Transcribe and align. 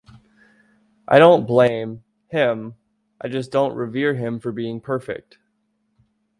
I 1.07 1.19
don't 1.19 1.45
blame, 1.45 2.03
him, 2.29 2.73
I 3.23 3.27
just 3.27 3.51
don't 3.51 3.75
revere 3.75 4.15
him 4.15 4.39
for 4.39 4.51
being 4.51 4.81
perfect 4.81 5.37